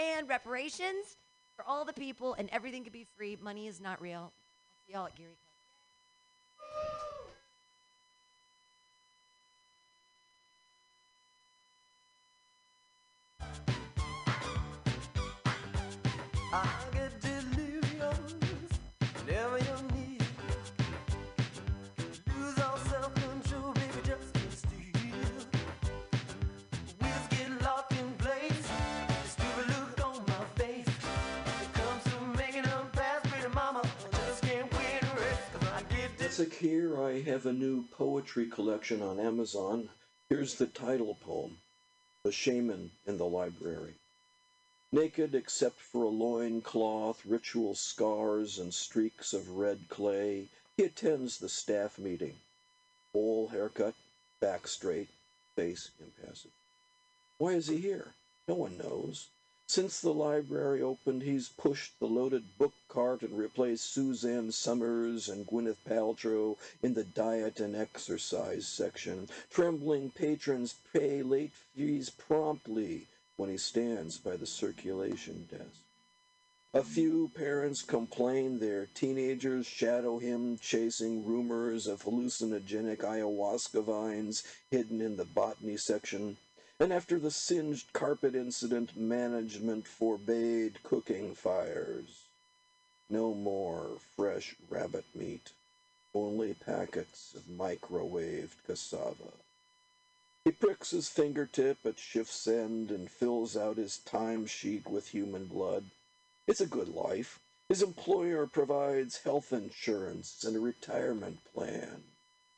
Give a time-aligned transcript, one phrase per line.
[0.00, 1.16] and reparations
[1.56, 3.36] for all the people, and everything could be free.
[3.40, 4.32] Money is not real.
[4.32, 4.32] I'll
[4.86, 5.36] see y'all at Geary.
[36.48, 39.90] Here I have a new poetry collection on Amazon.
[40.30, 41.58] Here's the title poem
[42.24, 43.92] The Shaman in the Library.
[44.90, 51.36] Naked except for a loin cloth, ritual scars, and streaks of red clay, he attends
[51.36, 52.36] the staff meeting.
[53.12, 53.94] Bowl haircut,
[54.40, 55.10] back straight,
[55.56, 56.52] face impassive.
[57.36, 58.14] Why is he here?
[58.48, 59.28] No one knows.
[59.70, 65.46] Since the library opened, he's pushed the loaded book cart and replaced Suzanne Somers and
[65.46, 69.28] Gwyneth Paltrow in the diet and exercise section.
[69.48, 75.84] Trembling patrons pay late fees promptly when he stands by the circulation desk.
[76.74, 85.00] A few parents complain their teenagers shadow him chasing rumors of hallucinogenic ayahuasca vines hidden
[85.00, 86.38] in the botany section.
[86.80, 92.24] And after the singed carpet incident, management forbade cooking fires.
[93.10, 95.52] No more fresh rabbit meat,
[96.14, 99.34] only packets of microwaved cassava.
[100.46, 105.44] He pricks his fingertip at shift's end and fills out his time sheet with human
[105.44, 105.84] blood.
[106.46, 107.40] It's a good life.
[107.68, 112.04] His employer provides health insurance and a retirement plan.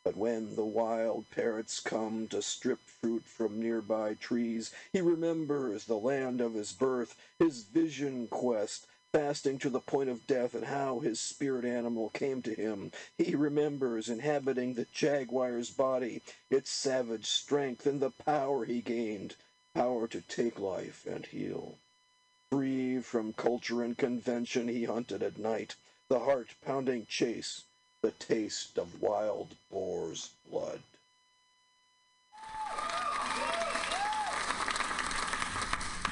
[0.05, 5.97] But when the wild parrots come to strip fruit from nearby trees, he remembers the
[5.97, 10.99] land of his birth, his vision quest, fasting to the point of death, and how
[10.99, 12.91] his spirit animal came to him.
[13.17, 19.37] He remembers inhabiting the jaguar's body, its savage strength, and the power he gained
[19.73, 21.79] power to take life and heal.
[22.51, 25.77] Free from culture and convention, he hunted at night,
[26.09, 27.63] the heart pounding chase,
[28.03, 30.81] the taste of wild boar's blood.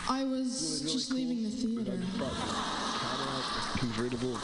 [0.09, 1.99] I was just leaving the theater.
[3.79, 4.39] convertible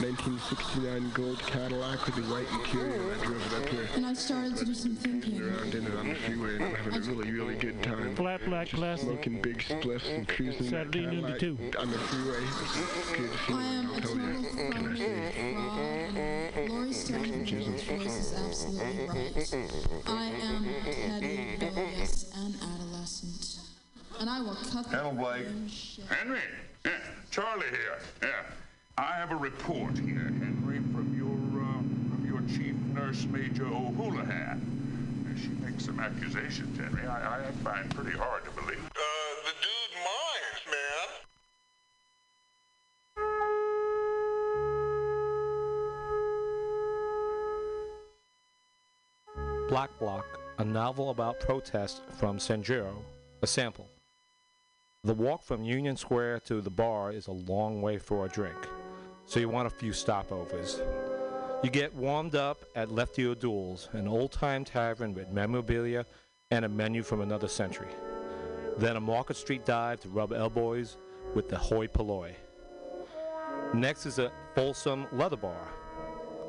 [0.00, 3.14] 1969 gold Cadillac with the white interior.
[3.14, 3.88] I drove it up here.
[3.96, 5.40] And I started to do some thinking.
[5.42, 8.14] Around in it on the freeway and I'm having a really, really good time.
[8.14, 9.00] Flat black glass.
[9.00, 11.80] Smoking big spliffs and cruising Saturday that noon to Cadillac two.
[11.80, 12.38] on the freeway.
[13.16, 14.42] Good I feeling, am I'll a tell total you.
[14.50, 15.67] fraud Can I say?
[17.10, 20.04] And Laurie Stone's voice is absolutely right.
[20.06, 23.60] I am petty, rebellious, and adolescent.
[24.20, 25.46] And I will cut the Hello, Blake.
[26.08, 26.40] Henry,
[26.84, 26.92] yeah,
[27.30, 27.98] Charlie here.
[28.22, 28.42] Yeah,
[28.98, 31.80] I have a report here, Henry, from your uh,
[32.10, 34.74] from your chief nurse, Major O'Houlihan.
[35.40, 37.06] She makes some accusations, Henry.
[37.06, 38.84] I, I find pretty hard to believe.
[38.84, 39.00] Uh,
[39.44, 39.77] the dude
[49.68, 50.24] Black Block,
[50.56, 52.94] a novel about protest from Sanjuro,
[53.42, 53.86] a sample.
[55.04, 58.56] The walk from Union Square to the bar is a long way for a drink,
[59.26, 60.80] so you want a few stopovers.
[61.62, 66.06] You get warmed up at Lefty O'Doul's, an old time tavern with memorabilia
[66.50, 67.90] and a menu from another century.
[68.78, 70.96] Then a Market Street dive to rub elbows
[71.34, 72.34] with the hoi polloi.
[73.74, 75.68] Next is a Folsom Leather Bar.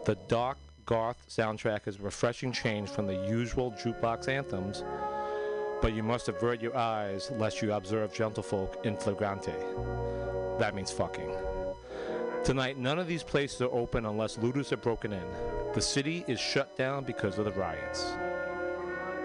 [0.06, 0.58] The dark
[0.90, 4.84] goth soundtrack is a refreshing change from the usual jukebox anthems,
[5.84, 9.54] but you must avert your eyes lest you observe gentlefolk in flagrante.
[10.58, 11.32] That means fucking.
[12.44, 15.26] Tonight, none of these places are open unless looters are broken in.
[15.76, 18.14] The city is shut down because of the riots.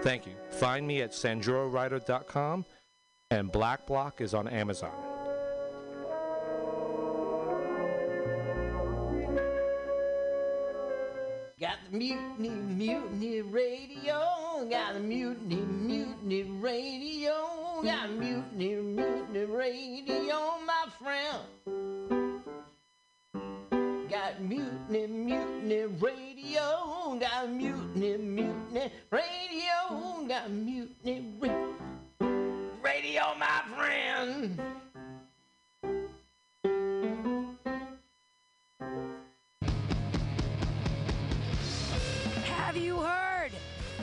[0.03, 0.33] Thank you.
[0.51, 2.63] Find me at sanjurowriter.com
[3.31, 4.93] and Black Block is on Amazon.
[11.97, 14.67] Mutiny, mutiny radio.
[14.69, 17.81] Got the mutiny, mutiny radio.
[17.83, 21.39] Got mutiny, mutiny radio, my friend.
[24.09, 27.17] Got mutiny, mutiny radio.
[27.19, 30.25] Got mutiny, mutiny radio.
[30.27, 31.75] Got mutiny ra-
[32.83, 34.59] radio, my friend.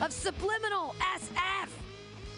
[0.03, 1.69] Of subliminal SF?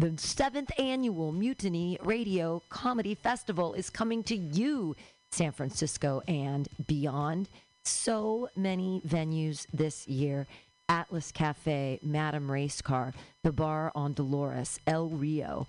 [0.00, 4.96] The seventh annual Mutiny Radio Comedy Festival is coming to you,
[5.30, 7.48] San Francisco and beyond.
[7.84, 10.46] So many venues this year
[10.88, 13.12] Atlas Cafe, Madame Race Car,
[13.44, 15.66] The Bar on Dolores, El Rio,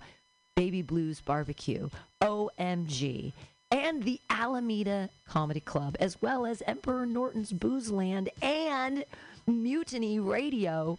[0.56, 1.88] Baby Blues Barbecue,
[2.22, 3.32] OMG,
[3.70, 9.04] and the Alameda Comedy Club, as well as Emperor Norton's Booze Land and
[9.46, 10.98] Mutiny Radio.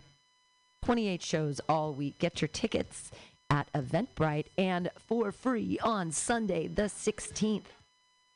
[0.84, 2.18] 28 shows all week.
[2.20, 3.12] Get your tickets
[3.50, 7.66] at Eventbrite and for free on Sunday, the 16th.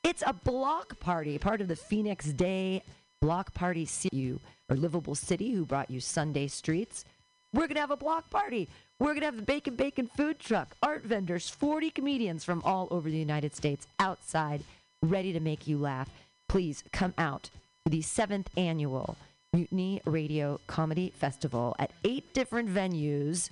[0.06, 2.84] It's a block party, part of the Phoenix Day
[3.20, 4.38] Block Party CU
[4.68, 7.04] or Livable City, who brought you Sunday Streets.
[7.52, 8.68] We're going to have a block party.
[9.00, 12.86] We're going to have the Bacon Bacon food truck, art vendors, 40 comedians from all
[12.92, 14.62] over the United States outside,
[15.02, 16.08] ready to make you laugh.
[16.48, 17.50] Please come out
[17.84, 19.16] to the seventh annual
[19.52, 23.50] Mutiny Radio Comedy Festival at eight different venues,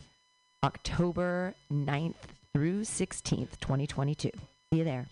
[0.62, 2.14] October 9th
[2.52, 4.30] through 16th, 2022.
[4.70, 5.08] See you there.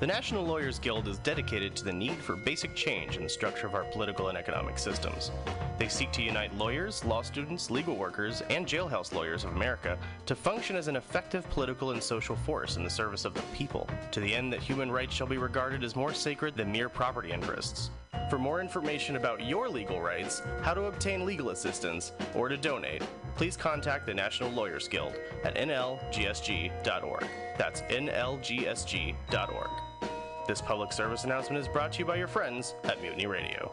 [0.00, 3.66] The National Lawyers Guild is dedicated to the need for basic change in the structure
[3.66, 5.32] of our political and economic systems.
[5.76, 10.36] They seek to unite lawyers, law students, legal workers, and jailhouse lawyers of America to
[10.36, 14.20] function as an effective political and social force in the service of the people, to
[14.20, 17.90] the end that human rights shall be regarded as more sacred than mere property interests.
[18.28, 23.02] For more information about your legal rights, how to obtain legal assistance, or to donate,
[23.36, 25.14] please contact the National Lawyers Guild
[25.44, 27.26] at nlgsg.org.
[27.56, 29.70] That's nlgsg.org.
[30.46, 33.72] This public service announcement is brought to you by your friends at Mutiny Radio.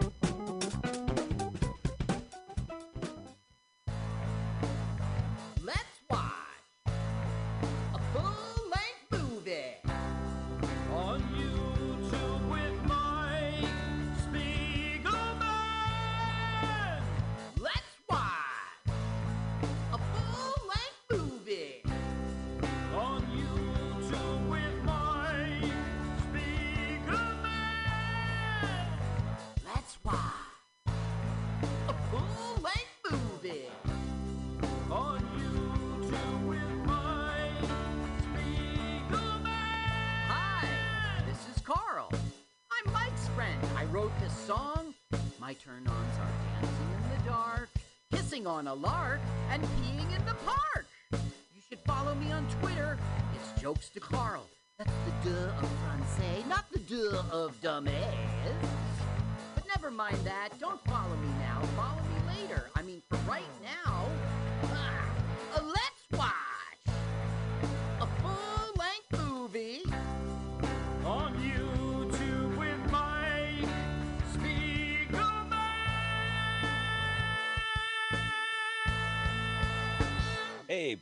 [48.41, 49.19] Kissing on a lark,
[49.49, 50.85] and peeing in the park.
[51.11, 52.97] You should follow me on Twitter.
[53.35, 54.47] It's Jokes to Carl.
[54.77, 57.93] That's the duh of Francais, not the duh of dumbass.
[59.55, 60.49] But never mind that.
[60.59, 61.00] Don't follow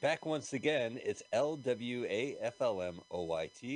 [0.10, 1.00] back once again.
[1.06, 1.80] It's LWAFLMOYT.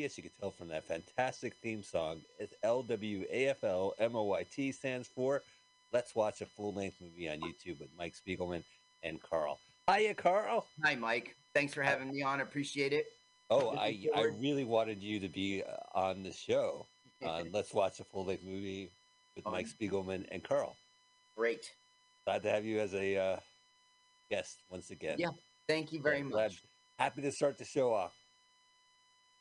[0.03, 5.43] As you can tell from that fantastic theme song, it's LWAFLMOYT stands for
[5.91, 8.63] Let's Watch a Full Length Movie on YouTube with Mike Spiegelman
[9.03, 9.59] and Carl.
[9.87, 10.65] Hiya, Carl.
[10.83, 11.35] Hi, Mike.
[11.53, 12.41] Thanks for having me on.
[12.41, 13.05] Appreciate it.
[13.51, 16.87] Oh, I, I really wanted you to be uh, on the show.
[17.23, 18.89] on Let's Watch a Full Length Movie
[19.35, 20.75] with Mike Spiegelman and Carl.
[21.37, 21.75] Great.
[22.25, 23.37] Glad to have you as a uh,
[24.31, 25.17] guest once again.
[25.19, 25.29] Yeah,
[25.67, 26.62] thank you very glad- much.
[27.00, 28.13] Happy to start the show off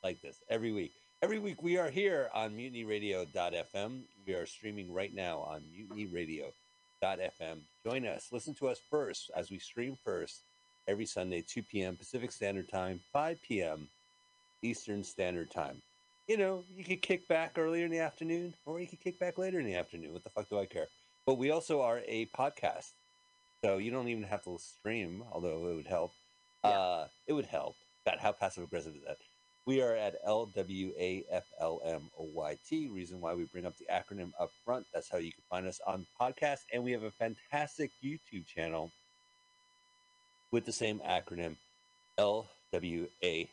[0.02, 0.92] like this every week.
[1.22, 4.02] Every week we are here on mutinyradio.fm.
[4.26, 7.60] We are streaming right now on mutinyradio.fm.
[7.84, 8.28] Join us.
[8.32, 10.42] Listen to us first as we stream first
[10.88, 11.96] every Sunday, 2 p.m.
[11.96, 13.88] Pacific Standard Time, 5 p.m.
[14.62, 15.80] Eastern Standard Time.
[16.26, 19.38] You know, you could kick back earlier in the afternoon or you could kick back
[19.38, 20.12] later in the afternoon.
[20.12, 20.86] What the fuck do I care?
[21.26, 22.90] But we also are a podcast.
[23.64, 26.12] So you don't even have to stream, although it would help.
[26.64, 27.76] Uh, it would help.
[28.04, 29.18] God, how passive aggressive is that?
[29.64, 31.42] We are at LWAFLMOYT.
[32.92, 34.86] Reason why we bring up the acronym up front.
[34.92, 36.62] That's how you can find us on podcast.
[36.72, 38.90] And we have a fantastic YouTube channel
[40.50, 41.54] with the same acronym
[42.18, 43.48] LWAFLMOYT.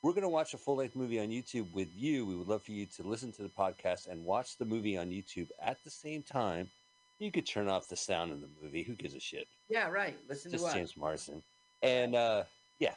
[0.00, 2.24] We're going to watch a full length movie on YouTube with you.
[2.24, 5.10] We would love for you to listen to the podcast and watch the movie on
[5.10, 6.70] YouTube at the same time.
[7.18, 8.82] You could turn off the sound in the movie.
[8.84, 9.48] Who gives a shit?
[9.68, 10.16] Yeah, right.
[10.28, 10.74] Listen just to us.
[10.74, 11.42] James Marsden.
[11.82, 12.44] And uh,
[12.78, 12.94] yeah,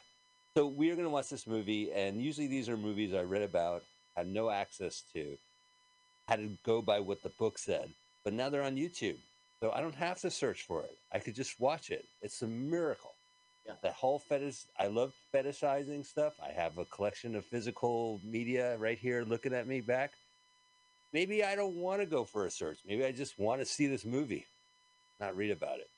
[0.56, 1.90] so we are going to watch this movie.
[1.92, 3.82] And usually these are movies I read about,
[4.16, 5.36] had no access to,
[6.28, 7.88] had to go by what the book said.
[8.24, 9.16] But now they're on YouTube,
[9.60, 10.96] so I don't have to search for it.
[11.12, 12.04] I could just watch it.
[12.20, 13.14] It's a miracle.
[13.66, 13.74] Yeah.
[13.82, 14.64] The whole fetish.
[14.78, 16.34] I love fetishizing stuff.
[16.40, 20.12] I have a collection of physical media right here looking at me back.
[21.12, 22.78] Maybe I don't want to go for a search.
[22.86, 24.46] Maybe I just want to see this movie,
[25.20, 25.88] not read about it.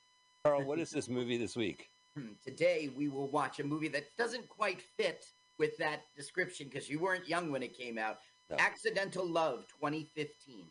[0.45, 1.89] Carl, what is this movie this week?
[2.17, 5.25] Hmm, Today we will watch a movie that doesn't quite fit
[5.59, 8.19] with that description because you weren't young when it came out.
[8.51, 8.57] No.
[8.59, 10.67] Accidental Love 2015.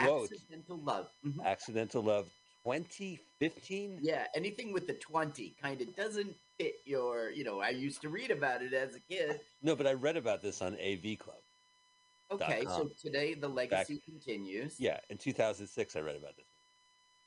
[0.00, 0.24] Whoa.
[0.24, 1.08] Accidental Love.
[1.26, 1.44] Mhm.
[1.44, 2.30] Accidental Love
[2.64, 3.98] 2015?
[4.02, 8.08] Yeah, anything with the 20 kind of doesn't fit your, you know, I used to
[8.08, 9.40] read about it as a kid.
[9.62, 11.38] No, but I read about this on AV Club.
[12.30, 14.78] Okay, so today the legacy continues.
[14.78, 16.46] Yeah, in 2006 I read about this.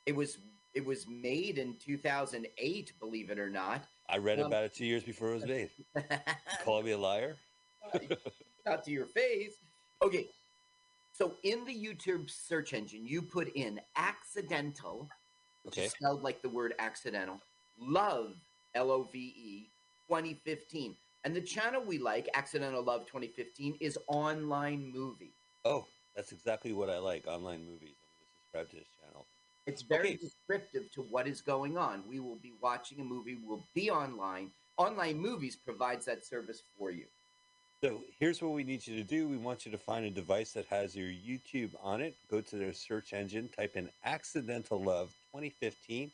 [0.06, 0.38] It was
[0.74, 3.84] it was made in 2008, believe it or not.
[4.08, 5.70] I read Um, about it two years before it was made.
[6.64, 7.36] Call me a liar?
[8.66, 9.56] Not to your face.
[10.02, 10.28] Okay.
[11.12, 15.10] So in the YouTube search engine, you put in accidental,
[15.64, 15.86] which Okay.
[15.86, 17.38] is spelled like the word accidental,
[17.78, 18.36] love,
[18.74, 19.72] L O V E,
[20.08, 20.96] 2015.
[21.24, 25.32] And the channel we like, Accidental Love 2015, is online movie.
[25.64, 25.86] Oh,
[26.16, 27.94] that's exactly what I like online movies.
[27.94, 29.26] I'm going to subscribe to this channel.
[29.66, 30.16] It's very Okay.
[30.16, 32.02] descriptive to what is going on.
[32.08, 34.50] We will be watching a movie, we'll be online.
[34.78, 37.06] Online Movies provides that service for you.
[37.84, 39.28] So here's what we need you to do.
[39.28, 42.14] We want you to find a device that has your YouTube on it.
[42.30, 46.10] Go to their search engine, type in Accidental Love 2015.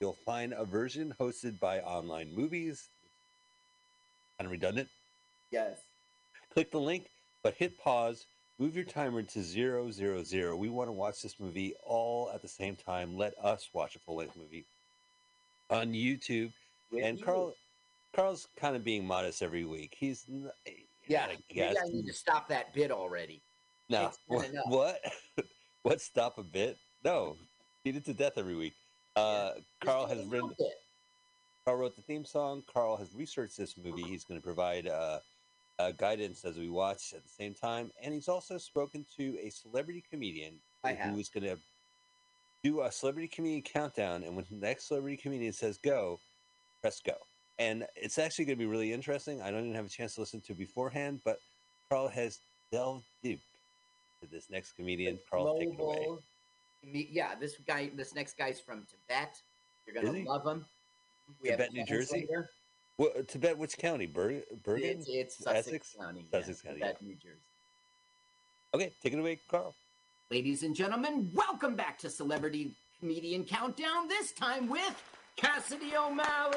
[0.00, 2.88] You'll find a version hosted by Online Movies.
[4.38, 4.88] Kind of redundant.
[5.50, 5.78] Yes.
[6.52, 7.06] Click the link,
[7.42, 8.26] but hit pause.
[8.60, 10.56] Move your timer to zero zero zero.
[10.56, 13.16] We want to watch this movie all at the same time.
[13.16, 14.64] Let us watch a full length movie
[15.70, 16.52] on YouTube.
[16.90, 17.24] With and you.
[17.24, 17.54] Carl,
[18.14, 19.96] Carl's kind of being modest every week.
[19.98, 20.50] He's n-
[21.06, 21.76] Yeah, not a maybe.
[21.78, 23.42] I need to stop that bit already.
[23.88, 24.12] No.
[24.26, 24.50] What?
[24.66, 25.00] What?
[25.82, 26.00] what?
[26.00, 26.76] Stop a bit?
[27.04, 27.36] No.
[27.84, 28.74] Beat it to death every week.
[29.16, 29.52] Uh,
[29.84, 30.50] Carl has written.
[30.58, 30.68] bit.
[31.68, 32.62] Carl wrote the theme song.
[32.72, 34.02] Carl has researched this movie.
[34.02, 35.18] He's going to provide uh,
[35.78, 39.50] uh, guidance as we watch at the same time, and he's also spoken to a
[39.50, 41.58] celebrity comedian who is going to
[42.64, 44.24] do a celebrity comedian countdown.
[44.24, 46.18] And when the next celebrity comedian says go,
[46.80, 47.12] press go.
[47.58, 49.42] And it's actually going to be really interesting.
[49.42, 51.36] I don't even have a chance to listen to it beforehand, but
[51.90, 52.38] Carl has
[52.72, 53.40] delved deep
[54.22, 55.18] to this next comedian.
[55.30, 56.16] Carl, take it away.
[56.82, 59.36] Yeah, this guy, this next guy's from Tibet.
[59.86, 60.64] You're gonna love him.
[61.42, 62.20] We have Tibet, New Jersey.
[62.26, 62.50] translator.
[62.96, 64.06] Well, Tibet, which county?
[64.06, 64.98] Ber- Bergen?
[64.98, 65.96] It's, it's Sussex Essex?
[65.98, 66.24] County.
[66.32, 66.80] yeah, Sussex County.
[66.80, 67.40] Tibet, New Jersey.
[68.74, 69.74] Okay, take it away, Carl.
[70.30, 75.02] Ladies and gentlemen, welcome back to Celebrity Comedian Countdown, this time with
[75.36, 76.56] Cassidy O'Malley.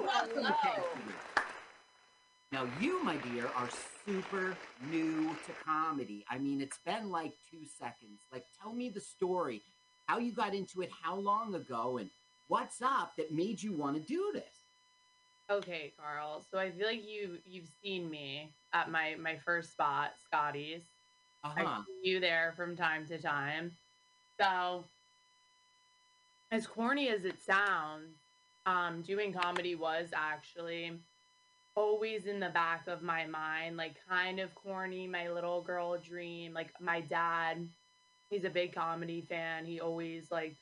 [0.00, 1.14] Welcome, Cassidy.
[2.50, 3.68] Now, you, my dear, are
[4.06, 4.56] super
[4.90, 6.24] new to comedy.
[6.30, 8.20] I mean, it's been like two seconds.
[8.32, 9.60] Like, tell me the story,
[10.06, 12.08] how you got into it, how long ago, and
[12.48, 14.42] what's up that made you want to do this?
[15.50, 16.42] Okay, Carl.
[16.50, 20.82] So I feel like you you've seen me at my my first spot, Scotty's.
[21.44, 21.64] Uh-huh.
[21.66, 23.72] I see you there from time to time.
[24.40, 24.84] So
[26.50, 28.16] as corny as it sounds,
[28.64, 30.92] um, doing comedy was actually
[31.74, 36.54] always in the back of my mind, like kind of corny, my little girl dream.
[36.54, 37.68] Like my dad,
[38.30, 39.66] he's a big comedy fan.
[39.66, 40.54] He always like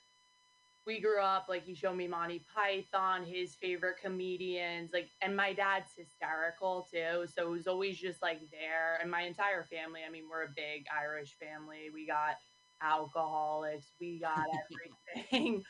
[0.86, 5.52] we grew up like he showed me Monty Python, his favorite comedians, like and my
[5.52, 7.26] dad's hysterical too.
[7.32, 8.98] So it was always just like there.
[9.00, 11.90] And my entire family, I mean, we're a big Irish family.
[11.92, 12.36] We got
[12.82, 14.46] alcoholics, we got
[15.14, 15.62] everything.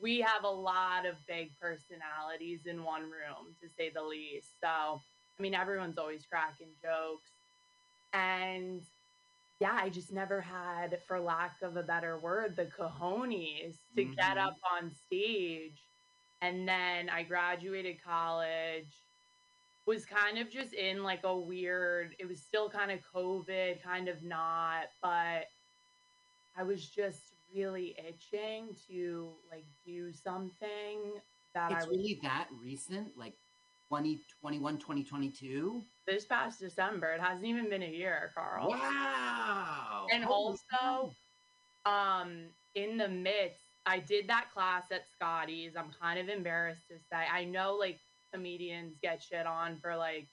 [0.00, 4.60] we have a lot of big personalities in one room, to say the least.
[4.60, 7.32] So I mean everyone's always cracking jokes.
[8.12, 8.82] And
[9.60, 14.38] yeah, I just never had, for lack of a better word, the cojones to get
[14.38, 14.38] Mhm.
[14.38, 15.90] up on stage.
[16.40, 19.06] And then I graduated college,
[19.86, 24.08] was kind of just in like a weird, it was still kind of COVID, kind
[24.08, 25.48] of not, but
[26.56, 31.20] I was just really itching to like do something
[31.54, 33.39] that I It's was really that recent, like
[33.90, 35.82] 2021, 2022?
[36.06, 37.12] this past December.
[37.12, 38.70] It hasn't even been a year, Carl.
[38.70, 40.06] Wow.
[40.12, 41.12] And Holy also,
[41.86, 45.76] um, in the midst, I did that class at Scotty's.
[45.76, 47.24] I'm kind of embarrassed to say.
[47.32, 47.98] I know like
[48.34, 50.26] comedians get shit on for like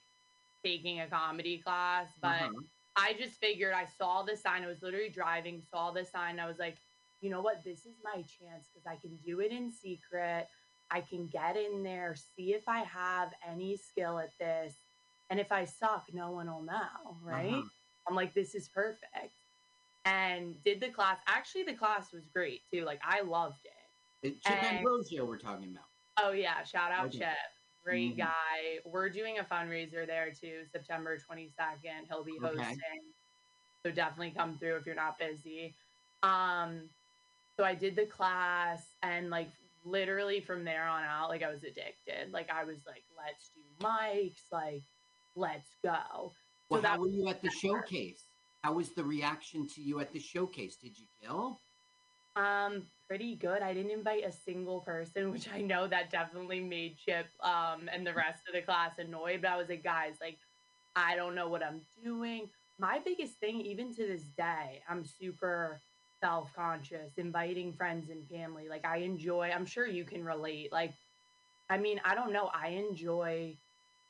[0.64, 2.60] taking a comedy class, but Uh-huh.
[2.96, 4.64] I just figured I saw the sign.
[4.64, 6.40] I was literally driving, saw the sign.
[6.40, 6.78] I was like,
[7.20, 7.62] you know what?
[7.64, 10.48] This is my chance because I can do it in secret.
[10.90, 14.74] I can get in there, see if I have any skill at this.
[15.30, 17.52] And if I suck, no one will know, right?
[17.52, 17.62] Uh-huh.
[18.08, 19.34] I'm like, this is perfect.
[20.06, 21.18] And did the class.
[21.26, 22.84] Actually, the class was great too.
[22.84, 24.26] Like, I loved it.
[24.28, 25.84] It's Chip And- Ambrosio we're talking about.
[26.20, 27.18] Oh yeah, shout out Okay.
[27.18, 27.28] Chip.
[27.84, 28.18] Great Mhm.
[28.18, 28.80] guy.
[28.84, 32.06] We're doing a fundraiser there too, September 22nd.
[32.08, 32.56] He'll be Okay.
[32.56, 33.12] hosting.
[33.84, 35.74] So definitely come through if you're not busy.
[36.22, 36.88] Um
[37.56, 39.50] so I did the class and like
[39.88, 42.32] literally from there on out like I was addicted.
[42.32, 44.82] Like I was like let's do mics, like
[45.34, 46.32] let's go.
[46.70, 48.24] Well, that how were you at the showcase?
[48.62, 50.76] How was the reaction to you at the showcase?
[50.76, 51.60] Did you kill?
[52.36, 53.62] Um, pretty good.
[53.62, 58.06] I didn't invite a single person, which I know that definitely made Chip um and
[58.06, 59.42] the rest of the class annoyed.
[59.42, 60.38] But I was like, guys, like,
[60.96, 62.50] I don't know what I'm doing.
[62.78, 65.80] My biggest thing, even to this day, I'm super
[66.20, 68.68] self-conscious, inviting friends and family.
[68.68, 70.72] Like I enjoy, I'm sure you can relate.
[70.72, 70.94] Like,
[71.68, 73.60] I mean, I don't know, I enjoy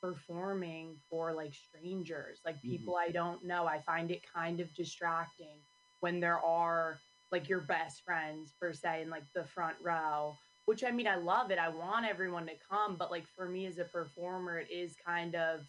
[0.00, 2.64] performing for like strangers, like Mhm.
[2.64, 3.66] people I don't know.
[3.66, 5.64] I find it kind of distracting
[6.00, 10.82] when there are like your best friends per se in like the front row which
[10.82, 13.78] i mean i love it i want everyone to come but like for me as
[13.78, 15.66] a performer it is kind of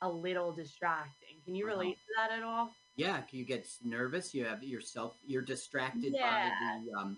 [0.00, 1.66] a little distracting can you Uh-huh.
[1.66, 4.34] relate to that at all Yeah, you get nervous.
[4.34, 5.14] You have yourself.
[5.26, 6.50] You're distracted Yeah.
[6.50, 6.92] by the.
[6.98, 7.16] Um,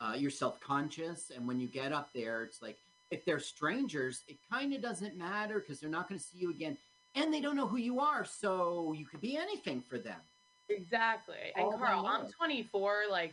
[0.00, 2.76] uh, you're self conscious, and when you get up there, it's like
[3.10, 6.50] if they're strangers, it kind of doesn't matter because they're not going to see you
[6.50, 6.76] again,
[7.14, 10.20] and they don't know who you are, so you could be anything for them.
[10.68, 13.32] exactly and All by carl i'm 24 like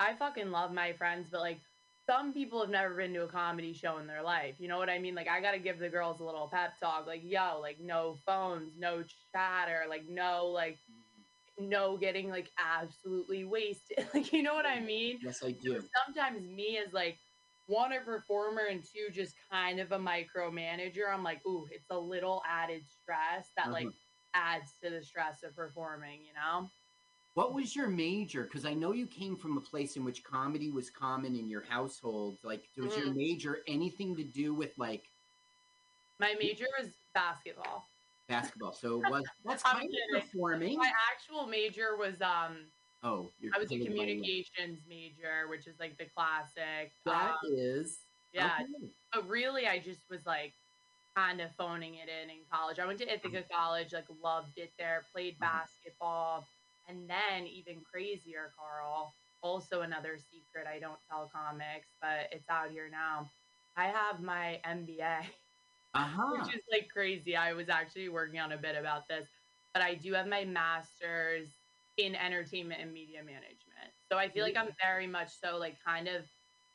[0.00, 1.60] i fucking love my friends but like
[2.06, 4.88] some people have never been to a comedy show in their life you know what
[4.88, 7.78] i mean like i gotta give the girls a little pep talk like yo like
[7.80, 10.78] no phones no chatter like no like
[11.58, 15.90] no getting like absolutely wasted like you know what i mean Yes, I So do.
[16.06, 17.18] sometimes me as like
[17.66, 21.98] one a performer and two just kind of a micromanager i'm like ooh it's a
[21.98, 24.04] little added stress that like Uh-huh.
[24.34, 26.68] adds to the stress of performing you know
[27.34, 28.42] What was your major?
[28.44, 31.62] Because I know you came from a place in which comedy was common in your
[31.62, 32.38] household.
[32.42, 33.14] Like, was your Mhm.
[33.14, 35.12] major anything to do with like
[36.18, 37.88] my major was basketball
[38.28, 38.72] basketball?
[38.72, 40.78] So it was that's kind of performing.
[40.78, 42.70] my actual major was um
[43.02, 47.98] Oh, i was a communications major which is like the classic That um, is
[48.32, 48.64] yeah okay.
[49.12, 50.54] but really i just was like
[51.14, 54.72] kind of phoning it in in college i went to ithaca college like loved it
[54.78, 55.58] there played Uh-huh.
[55.60, 56.46] basketball
[56.88, 62.70] and then even crazier carl also another secret i don't tell comics but it's out
[62.70, 63.28] here now
[63.76, 65.26] i have my mba
[65.94, 66.36] Uh-huh.
[66.38, 69.26] which is like crazy i was actually working on a bit about this
[69.72, 71.48] but i do have my master's
[71.96, 73.92] in entertainment and media management.
[74.10, 76.24] So I feel like I'm very much so like kind of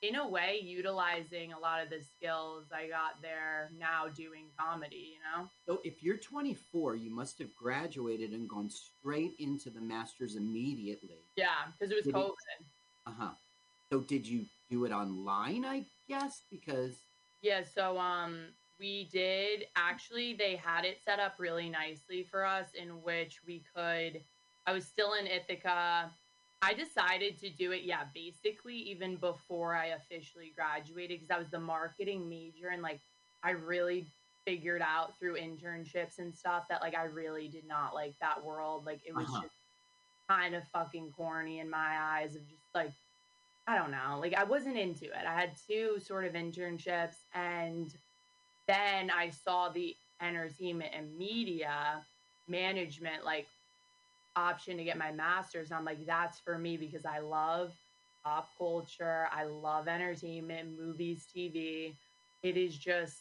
[0.01, 5.13] in a way utilizing a lot of the skills I got there now doing comedy,
[5.13, 5.49] you know?
[5.67, 11.19] So if you're 24, you must have graduated and gone straight into the master's immediately.
[11.35, 12.59] Yeah, because it was Did COVID.
[13.07, 13.31] Uh huh.
[13.91, 15.65] So did you do it online?
[15.65, 16.95] I guess because
[17.41, 22.67] Yeah, so um we did actually they had it set up really nicely for us
[22.79, 24.21] in which we could
[24.67, 26.11] I was still in Ithaca.
[26.61, 31.49] I decided to do it, yeah, basically even before I officially graduated because I was
[31.49, 32.99] the marketing major and like
[33.43, 34.05] I really
[34.45, 38.85] figured out through internships and stuff that like I really did not like that world.
[38.85, 39.41] Like it was Uh-huh.
[39.43, 39.55] just
[40.29, 42.91] kind of fucking corny in my eyes of just like
[43.67, 44.17] I don't know.
[44.19, 45.25] Like I wasn't into it.
[45.27, 47.95] I had two sort of internships and
[48.69, 52.05] then I saw the entertainment and media
[52.47, 53.47] management like
[54.35, 55.71] option to get my master's.
[55.71, 57.71] And I'm like, that's for me because I love
[58.23, 59.27] pop culture.
[59.31, 61.95] I love entertainment, movies, TV.
[62.43, 63.17] It is just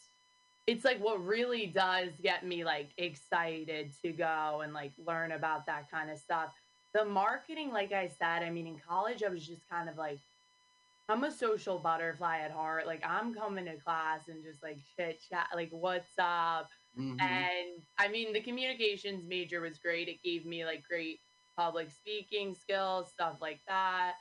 [0.67, 5.65] it's like what really does get me like excited to go and like learn about
[5.65, 6.51] that kind of stuff.
[6.93, 10.19] The marketing, like I said, I mean, in college, I was just kind of like,
[11.09, 12.85] I'm a social butterfly at heart.
[12.85, 16.69] Like, I'm coming to class and just like chit chat, like, what's up?
[16.97, 17.19] Mhm.
[17.21, 20.07] And I mean, the communications major was great.
[20.07, 21.19] It gave me like great
[21.57, 24.13] public speaking skills, stuff like that.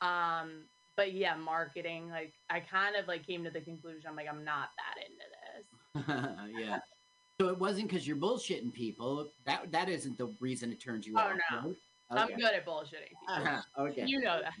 [0.00, 4.28] Um, but yeah, marketing, like, I kind of like came to the conclusion, I'm like,
[4.28, 6.58] I'm not that into this.
[6.60, 6.80] yeah.
[7.40, 9.30] So it wasn't because you're bullshitting people.
[9.46, 11.38] That that isn't the reason it turned you Oh, off.
[11.50, 11.68] no.
[11.68, 11.76] right?
[12.10, 13.26] I'm good at bullshitting people.
[13.28, 14.04] Uh-huh, okay.
[14.06, 14.52] You know that.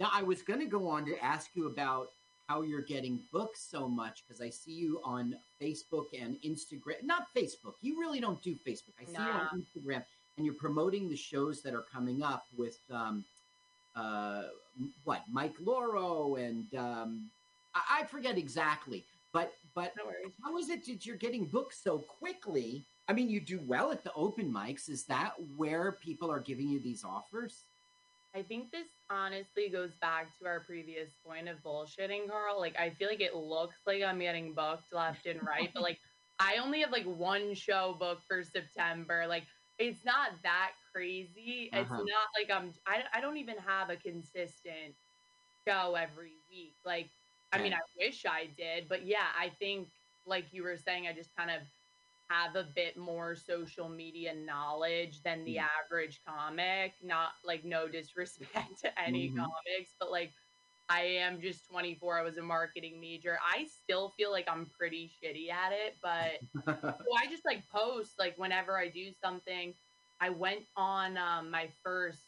[0.00, 2.08] Now I was going to go on to ask you about
[2.48, 7.02] how you're getting booked so much because I see you on Facebook and Instagram.
[7.02, 7.74] Not Facebook.
[7.80, 8.94] You really don't do Facebook.
[9.00, 10.04] I see you on Instagram,
[10.36, 13.24] and you're promoting the shows that are coming up with um,
[13.96, 14.44] uh,
[15.04, 17.30] what Mike Loro and um,
[17.74, 19.04] I, I forget exactly.
[19.32, 19.92] But but
[20.44, 22.84] how is it that you're getting booked so quickly?
[23.08, 24.88] I mean, you do well at the open mics.
[24.88, 27.64] Is that where people are giving you these offers?
[28.34, 32.58] I think this honestly goes back to our previous point of bullshitting, Carl.
[32.60, 36.00] Like, I feel like it looks like I'm getting booked left and right, but like,
[36.38, 39.26] I only have like one show booked for September.
[39.28, 41.70] Like, it's not that crazy.
[41.72, 42.02] It's Uh-huh.
[42.02, 44.96] not like I'm, I, I don't even have a consistent
[45.68, 46.78] show every week.
[46.84, 47.12] Like,
[47.52, 49.92] I mean, I wish I did, but yeah, I think,
[50.26, 51.62] like you were saying, I just kind of
[52.30, 55.68] have a bit more social media knowledge than the Mm.
[55.84, 56.94] average comic.
[57.02, 59.36] Not like no disrespect to any Mhm.
[59.36, 60.32] comics, but like
[60.88, 62.18] I am just 24.
[62.18, 63.38] I was a marketing major.
[63.42, 68.18] I still feel like I'm pretty shitty at it, but so I just like post
[68.18, 69.74] like whenever I do something.
[70.20, 72.20] I went on um, my first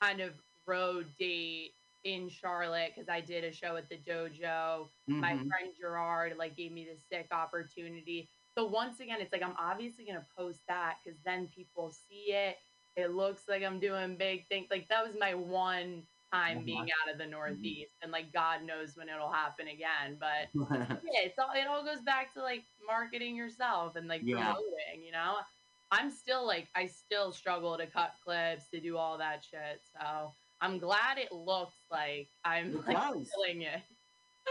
[0.00, 0.32] kind of
[0.66, 4.90] road date in Charlotte because I did a show at the dojo.
[5.08, 5.48] My Mhm.
[5.48, 8.28] friend Gerard like gave me this sick opportunity.
[8.56, 12.56] So once again, it's like I'm obviously gonna post that because then people see it.
[12.96, 14.68] It looks like I'm doing big things.
[14.70, 17.02] Like that was my one time being Uh-huh.
[17.06, 20.16] out of the Northeast, and like God knows when it'll happen again.
[20.18, 24.54] But yeah, it's all it all goes back to like marketing yourself and like Yeah.
[24.54, 25.02] promoting.
[25.04, 25.36] You know,
[25.90, 29.82] I'm still like I still struggle to cut clips to do all that shit.
[29.92, 33.30] So I'm glad it looks like I'm It like does.
[33.34, 33.82] killing it.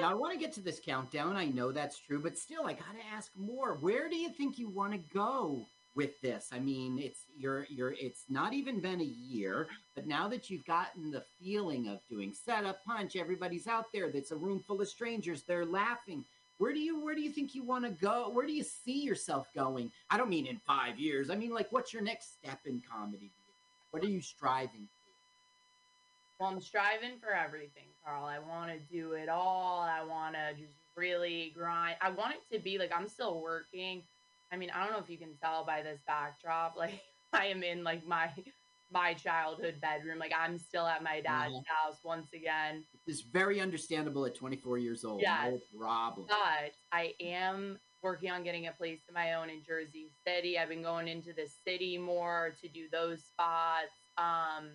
[0.01, 1.37] Now I want to get to this countdown.
[1.37, 3.75] I know that's true, but still, I gotta ask more.
[3.75, 6.49] Where do you think you want to go with this?
[6.51, 7.95] I mean, it's you're you're.
[7.97, 12.33] It's not even been a year, but now that you've gotten the feeling of doing
[12.33, 14.11] setup, punch, everybody's out there.
[14.11, 15.43] That's a room full of strangers.
[15.43, 16.25] They're laughing.
[16.57, 18.29] Where do you where do you think you want to go?
[18.29, 19.91] Where do you see yourself going?
[20.09, 21.29] I don't mean in five years.
[21.29, 23.31] I mean like, what's your next step in comedy?
[23.91, 24.89] What are you striving?
[26.39, 28.25] Well, I'm striving for everything, Carl.
[28.25, 29.79] I want to do it all.
[29.79, 31.95] I want to just really grind.
[32.01, 34.03] I want it to be like I'm still working.
[34.51, 36.75] I mean, I don't know if you can tell by this backdrop.
[36.77, 37.01] Like
[37.33, 38.29] I am in like my
[38.91, 40.19] my childhood bedroom.
[40.19, 42.83] Like I'm still at my dad's house once again.
[43.07, 45.21] It's very understandable at 24 years old.
[45.21, 45.53] Yes.
[45.73, 46.27] No problem.
[46.29, 50.59] But I am working on getting a place of my own in Jersey City.
[50.59, 53.91] I've been going into the city more to do those spots.
[54.17, 54.69] Um,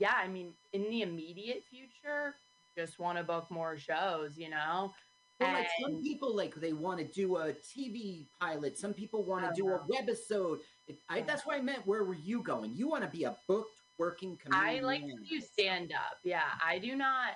[0.00, 2.34] yeah, I mean, in the immediate future,
[2.76, 4.92] just want to book more shows, you know?
[5.38, 8.76] Well, like some people like they want to do a TV pilot.
[8.76, 9.86] Some people want to do a uh-huh.
[9.88, 10.58] webisode.
[10.86, 12.74] It, I, that's why I meant where were you going?
[12.74, 14.84] You want to be a booked working comedian.
[14.84, 16.18] I like to do stand up.
[16.24, 17.32] Yeah, I do not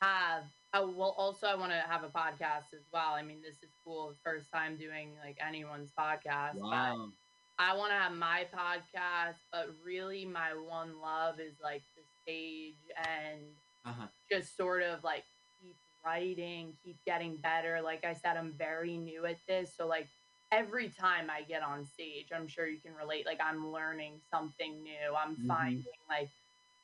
[0.00, 0.44] have.
[0.72, 3.12] Oh, well, also I want to have a podcast as well.
[3.14, 4.14] I mean, this is cool.
[4.24, 6.54] First time doing like anyone's podcast.
[6.54, 7.10] Wow.
[7.58, 12.76] I want to have my podcast, but really my one love is like the stage
[13.06, 13.40] and
[13.84, 14.08] Uh-huh.
[14.30, 15.24] just sort of like
[15.60, 17.80] keep writing, keep getting better.
[17.80, 19.74] Like I said, I'm very new at this.
[19.76, 20.08] So like
[20.52, 23.26] every time I get on stage, I'm sure you can relate.
[23.26, 25.14] Like I'm learning something new.
[25.16, 25.46] I'm Mhm.
[25.48, 26.30] finding like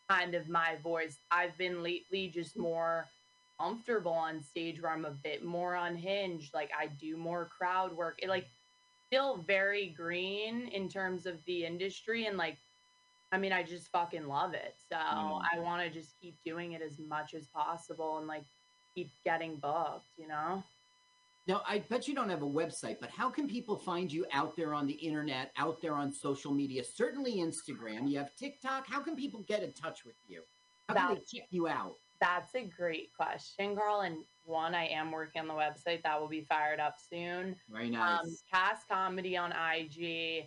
[0.09, 1.19] kind of my voice.
[1.31, 3.09] I've been lately just more
[3.61, 6.55] comfortable on stage where I'm a bit more unhinged.
[6.55, 8.19] Like I do more crowd work.
[8.23, 8.49] It like
[9.13, 12.57] still very green in terms of the industry and like
[13.31, 14.75] I mean I just fucking love it.
[14.89, 15.43] So Mm.
[15.53, 18.45] I want to just keep doing it as much as possible and like
[18.95, 20.63] keep getting booked, you know?
[21.49, 24.55] Now, I bet you don't have a website, but how can people find you out
[24.55, 26.85] there on the internet, out there on social media?
[26.85, 28.09] Certainly Instagram.
[28.09, 28.87] You have TikTok.
[28.87, 30.43] How can people get in touch with you?
[30.89, 31.97] How can they check you out?
[32.21, 34.03] That's a great question, Carl.
[34.03, 37.57] And one, I am working on the website that will be fired up soon.
[37.71, 38.21] Very nice.
[38.25, 40.47] Um, Cast Comedy on IG.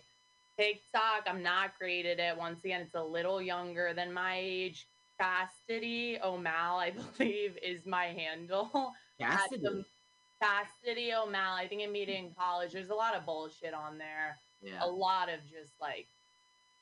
[0.58, 2.36] TikTok, I'm not great at it.
[2.36, 4.86] Once again, it's a little younger than my age.
[5.20, 8.92] Chastity O'Mal, I believe, is my handle.
[9.20, 9.62] Cassidy.
[9.62, 9.84] the-
[10.42, 11.54] Chastity O'Mal.
[11.56, 12.72] I think I made it in college.
[12.72, 14.36] There's a lot of bullshit on there.
[14.62, 14.80] Yeah.
[14.82, 16.06] A lot of just like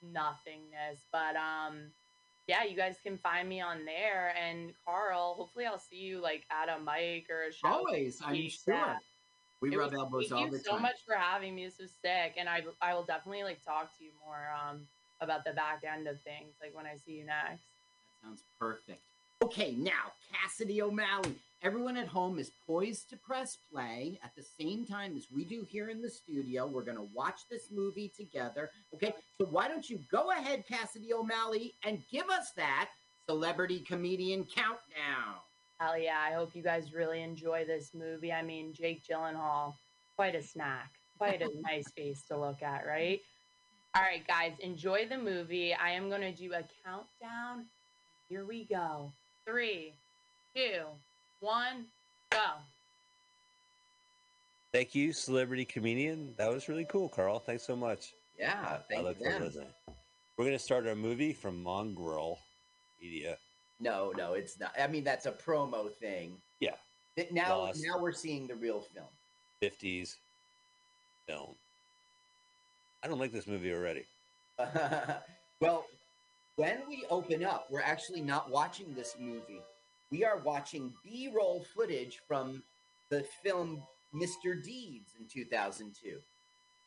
[0.03, 1.07] nothingness.
[1.12, 1.90] But um
[2.46, 4.35] yeah, you guys can find me on there.
[4.37, 7.68] And Carl, hopefully I'll see you like at a mic or a show.
[7.68, 8.98] Always, I'm sure.
[9.61, 11.64] We It rub was- elbows thank all you so much for having me.
[11.64, 14.87] This was sick, and I I will definitely like talk to you more um
[15.20, 17.62] about the back end of things, like when I see you next.
[18.22, 19.02] That sounds perfect.
[19.42, 21.37] Okay, now Cassidy O'Malley.
[21.64, 25.64] Everyone at home is poised to press play at the same time as we do
[25.66, 26.66] here in the studio.
[26.66, 28.70] We're going to watch this movie together.
[28.94, 32.90] Okay, so why don't you go ahead, Cassidy O'Malley, and give us that
[33.27, 35.37] celebrity comedian countdown?
[35.81, 36.18] Hell yeah!
[36.18, 38.31] I hope you guys really enjoy this movie.
[38.31, 39.72] I mean, Jake Gyllenhaal,
[40.16, 43.20] quite a snack, quite a nice face to look at, right?
[43.96, 45.72] All right, guys, enjoy the movie.
[45.72, 47.64] I am going to do a countdown.
[48.29, 49.14] Here we go.
[49.46, 49.94] Three,
[50.55, 50.83] two,
[51.44, 51.87] one,
[52.30, 52.38] go.
[54.72, 56.35] Thank you, celebrity comedian.
[56.37, 57.38] That was really cool, Carl.
[57.38, 58.14] Thanks so much.
[58.38, 59.42] Yeah, I thank look you, forward to man.
[59.46, 59.68] listening.
[60.37, 62.38] We're going to start our movie from Mongrel
[63.00, 63.37] Media.
[63.78, 64.72] No, no, it's not.
[64.80, 66.38] I mean, that's a promo thing.
[66.59, 66.74] Yeah.
[67.16, 67.85] Th- Now, Lost.
[67.87, 69.07] now we're seeing the real film.
[69.62, 70.16] 50s
[71.28, 71.54] film.
[73.04, 74.04] I don't like this movie already.
[75.61, 75.85] well,
[76.57, 79.61] when we open up, we're actually not watching this movie.
[80.10, 82.62] We are watching B roll footage from
[83.10, 83.82] the film
[84.14, 84.62] Mr.
[84.62, 86.18] Deeds in 2002.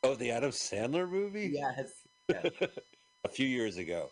[0.04, 1.50] Oh, the Adam Sandler movie?
[1.52, 1.90] Yes.
[2.28, 2.46] yes.
[3.24, 4.10] A few years ago.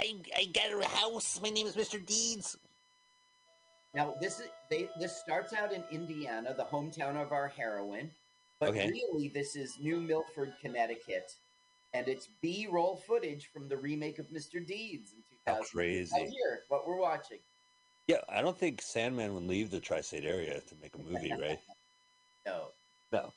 [0.00, 1.38] I, I got a house.
[1.42, 2.04] My name is Mr.
[2.04, 2.56] Deeds.
[3.94, 8.10] Now this is they this starts out in Indiana, the hometown of our heroine,
[8.58, 8.88] but Okay.
[8.90, 11.34] really this is New Milford, Connecticut,
[11.92, 14.66] and it's B-roll footage from the remake of Mr.
[14.66, 15.46] Deeds in 2000.
[15.46, 16.10] How crazy.
[16.14, 17.38] Right here, what we're watching.
[18.08, 21.32] Yeah, I don't think Sandman would leave the tri state area to make a movie,
[21.40, 21.58] right?
[22.46, 22.68] No.
[23.12, 23.32] No.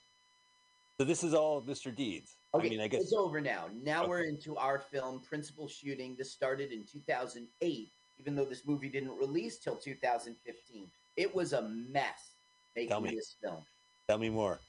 [0.97, 1.95] So this is all Mr.
[1.95, 2.38] Deeds.
[2.54, 3.01] Okay, I mean, I guess.
[3.04, 3.65] it's over now.
[3.84, 6.15] Now we're into our film Principal Shooting.
[6.17, 10.88] This started in 2008, even though this movie didn't release till 2015.
[11.17, 12.36] It was a mess
[12.75, 13.12] making Tell me.
[13.15, 13.62] this film.
[14.08, 14.60] Tell me more.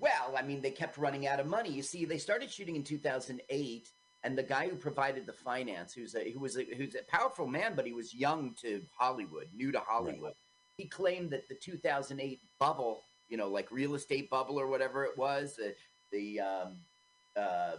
[0.00, 1.70] Well, I mean, they kept running out of money.
[1.70, 3.88] You see, they started shooting in 2008,
[4.24, 7.46] and the guy who provided the finance, who's a who was a, who's a powerful
[7.46, 10.32] man, but he was young to Hollywood, new to Hollywood.
[10.76, 15.16] He claimed that the 2008 bubble, you know, like real estate bubble or whatever it
[15.16, 15.74] was, the
[16.10, 16.76] the um,
[17.36, 17.76] uh,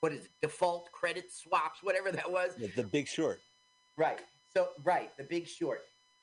[0.00, 3.40] what is it, default credit swaps, whatever that was, The, the Big Short.
[3.96, 4.20] Right.
[4.52, 5.82] So right, The Big Short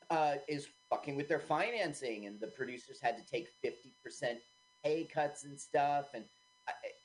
[0.10, 4.40] uh, is fucking with their financing, and the producers had to take fifty percent
[4.84, 6.08] pay cuts and stuff.
[6.14, 6.24] And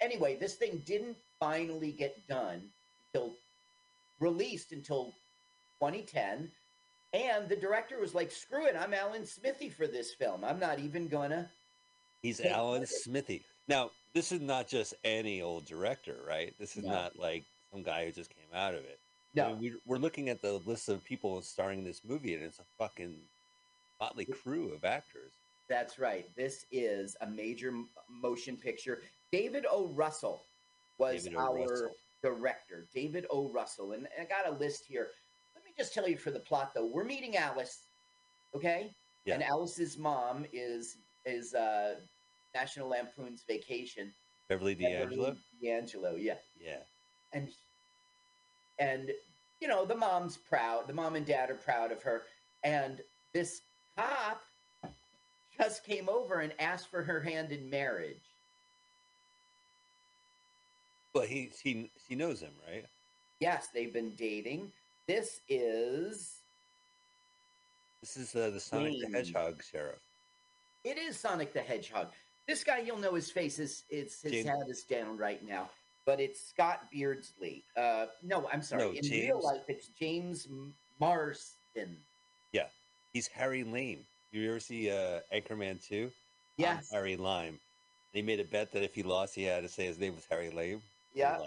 [0.00, 2.62] anyway, this thing didn't finally get done
[3.12, 3.35] until
[4.20, 5.07] released until
[5.81, 6.50] 2010.
[7.12, 10.44] And the director was like, "Screw it, I'm Alan Smithee for this film.
[10.44, 11.48] I'm not even gonna."
[12.22, 12.87] He's Alan.
[12.87, 13.44] Smithee.
[13.68, 16.55] Now, this is not just any old director, right?
[16.59, 16.90] This is No.
[16.92, 18.98] not like some guy who just came out of it.
[19.35, 19.46] No.
[19.46, 22.42] I mean, we, we're looking at the list of people starring in this movie, and
[22.42, 23.29] it's a fucking
[24.00, 25.33] motley crew of actors.
[25.68, 26.35] That's right.
[26.37, 27.72] This is a major
[28.09, 29.03] motion picture.
[29.35, 29.88] David O.
[29.88, 30.40] Russell
[30.97, 31.55] was David O.
[31.55, 31.90] Russell.
[32.23, 32.87] director.
[32.94, 33.49] David O.
[33.49, 33.90] Russell.
[33.90, 35.09] And I got a list here.
[35.57, 36.87] Let me just tell you for the plot, though.
[36.87, 37.83] We're meeting Alice,
[38.55, 38.94] okay?
[39.25, 39.35] Yeah.
[39.35, 41.97] And Alice's mom is is uh,
[42.55, 44.12] National Lampoon's Vacation.
[44.49, 45.35] Beverly D'Angelo.
[45.61, 46.35] D'Angelo, yeah.
[46.61, 46.83] Yeah.
[47.33, 47.49] And
[48.79, 49.11] and
[49.61, 50.87] you know the mom's proud.
[50.87, 52.23] The mom and dad are proud of her.
[52.62, 53.01] And
[53.33, 53.62] this
[53.99, 54.42] cop
[55.59, 58.34] just came over and asked for her hand in marriage.
[61.14, 62.85] Well, he he he knows him, right?
[63.40, 64.72] Yes, they've been dating.
[65.07, 66.40] This is
[68.00, 69.09] This is uh, the Sonic the.
[69.16, 70.00] Hedgehog sheriff.
[70.85, 72.09] it is Sonic the Hedgehog.
[72.48, 75.70] This guy, you'll know his face is it's his James- head is down right now,
[76.05, 77.62] but it's Scott Beardsley.
[77.77, 78.83] Uh, no, I'm sorry.
[78.83, 80.48] No, In real life, it's James
[81.00, 81.96] Marsden.
[82.53, 82.66] Yeah,
[83.12, 84.05] he's Harry Lame.
[84.33, 86.11] You ever see uh, Anchorman two?
[86.57, 86.90] Yes.
[86.92, 87.59] Harry Lime.
[88.12, 90.24] He made a bet that if he lost, he had to say his name was
[90.31, 90.81] Harry Lame.
[91.14, 91.38] Yeah.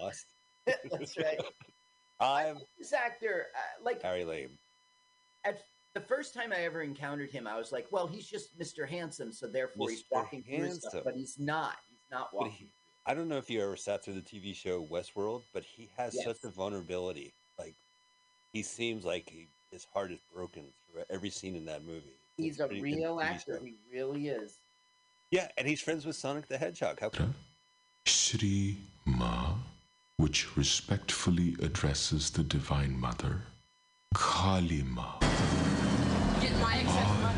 [0.91, 1.39] That's right.
[2.19, 4.57] I'm This actor, uh, like Harry Lame.
[5.45, 5.61] at
[5.93, 8.87] the first time I ever encountered him, I was like, well, he's just Mr.
[8.87, 10.05] Handsome, so therefore he's Mr.
[10.11, 11.01] walking through stuff, Handsome.
[11.05, 11.75] but he's not.
[11.89, 12.51] He's not walking.
[12.53, 12.67] he,
[13.05, 16.13] I don't know if you ever sat through the TV show Westworld, but he has
[16.15, 16.25] Yes.
[16.25, 17.33] such a vulnerability.
[17.59, 17.75] Like
[18.51, 22.17] he seems like he, his heart is broken through every scene in that movie.
[22.37, 23.57] he's It's a pretty real actor.
[23.59, 23.63] show.
[23.63, 24.57] He really is.
[25.31, 26.99] Yeah, and he's friends with Sonic the Hedgehog.
[26.99, 27.33] How come?
[28.07, 29.53] Shri Ma,
[30.17, 33.41] which respectfully addresses the Divine Mother,
[34.15, 35.19] Kali Ma,
[36.41, 37.37] Get my excess money.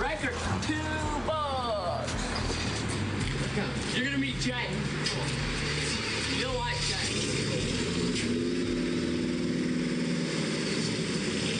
[0.00, 2.12] Record for two bucks.
[3.94, 4.66] You're gonna meet Jay.
[6.38, 7.06] You'll like Jay.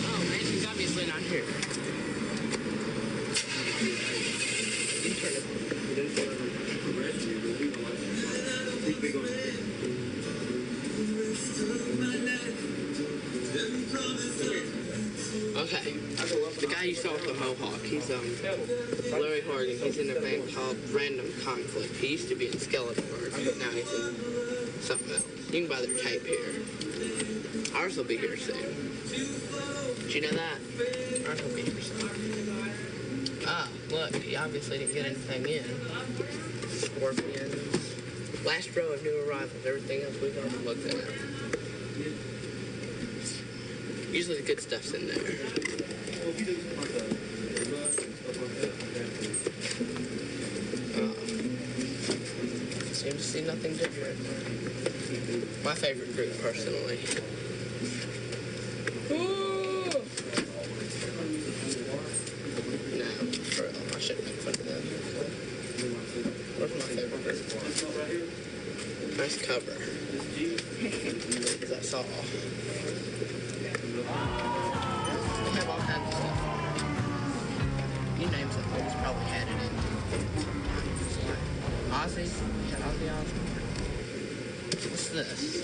[0.04, 1.44] Oh man, he's obviously not here.
[8.82, 8.98] Okay.
[16.58, 18.26] The guy you saw with the mohawk, he's um
[19.12, 19.78] Larry Horgan.
[19.78, 21.94] He's in a band called Random Conflict.
[21.96, 24.16] He used to be in but now he's in
[24.80, 25.26] something else.
[25.52, 26.54] You can buy their tape here.
[27.76, 28.98] Ours will be here soon.
[30.02, 30.58] Did you know that?
[31.28, 32.10] Ours will be here soon.
[33.46, 35.64] Ah, look, he obviously didn't get anything in.
[36.68, 37.91] Scorpions.
[38.44, 39.64] Last row of new arrivals.
[39.64, 40.96] Everything else we've already looked at.
[44.12, 45.16] Usually the good stuff's in there.
[50.96, 51.14] Uh,
[52.92, 54.18] seem to see nothing different.
[55.64, 56.98] My favorite group, personally.
[85.12, 85.62] This?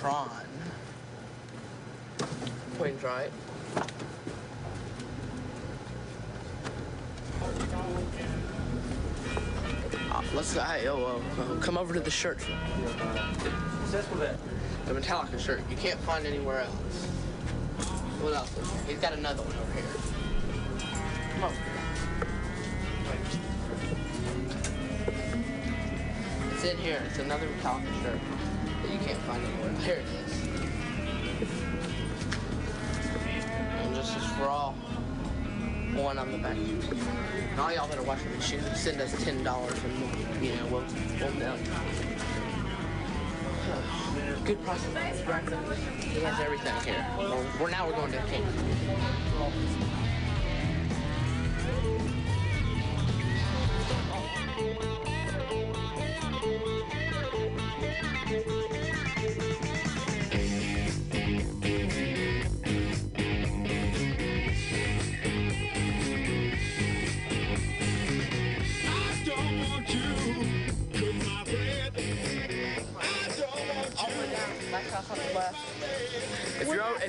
[0.00, 0.30] Tron.
[2.78, 3.30] Queen's right.
[10.10, 10.62] Uh, let's go.
[10.62, 12.38] Hey, yo, uh, come over to the shirt.
[13.90, 15.60] The Metallica shirt.
[15.68, 16.72] You can't find anywhere else.
[18.22, 18.50] What else?
[18.88, 19.85] He's got another one over here.
[26.86, 27.02] Here.
[27.06, 28.20] It's another Metallica shirt
[28.82, 29.72] that you can't find anywhere.
[29.82, 30.32] Here it is.
[33.80, 34.72] And just as for all,
[35.94, 36.56] one on the back.
[36.56, 40.54] And all y'all that are watching the shoot, send us ten dollars and we'll, you
[40.54, 40.84] know, we'll
[41.18, 41.66] we'll mail you.
[44.44, 44.84] Good price.
[44.84, 47.04] He has everything here.
[47.18, 49.85] We're, we're now we're going to the king.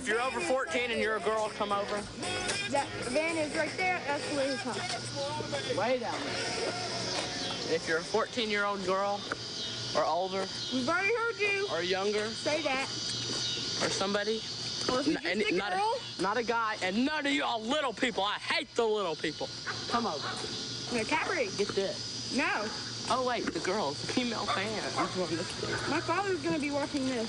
[0.08, 1.96] If you're o- if you're over 14 and you're a girl, come over.
[2.70, 4.00] That van is right there.
[4.08, 5.76] That's where his house.
[5.78, 7.76] Way down there.
[7.76, 9.20] If you're a 14 year old girl
[9.98, 11.68] or older We've already heard you.
[11.74, 12.84] or younger Say that.
[13.84, 14.38] or somebody,
[14.90, 15.94] Or if n- and a not girl.
[16.20, 18.24] a not a guy, and none of y'all little people.
[18.24, 19.50] I hate the little people.
[19.90, 20.26] Come over.
[20.96, 21.50] No, Capri.
[21.58, 22.34] Get this.
[22.34, 22.64] No.
[23.10, 24.96] Oh wait, the girls, the female fans.
[25.90, 27.28] My father's gonna be watching this.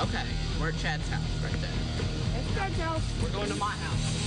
[0.00, 0.26] Okay,
[0.60, 1.70] we're at Chad's house right there.
[2.62, 4.21] We're going to my house.